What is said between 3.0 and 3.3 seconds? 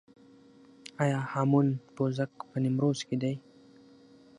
کې